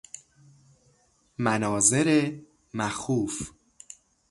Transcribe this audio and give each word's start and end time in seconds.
مناظر 1.37 2.31
مخوف 2.73 3.51